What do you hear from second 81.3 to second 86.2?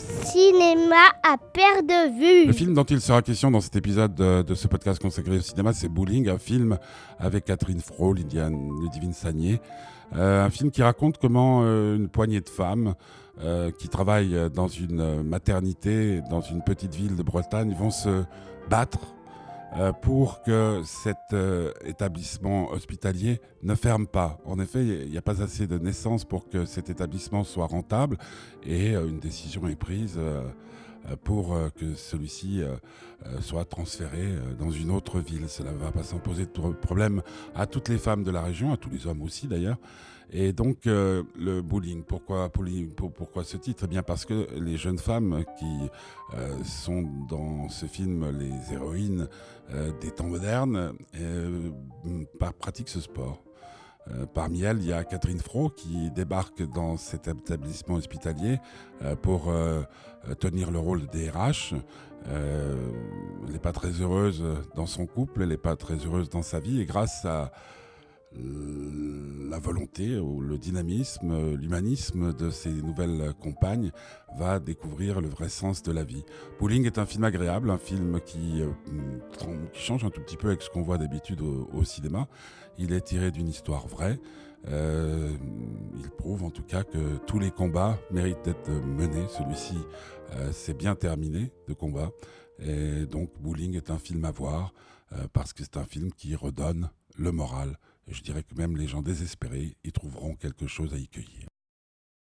au, cinéma. Il est tiré d'une histoire vraie. Euh, il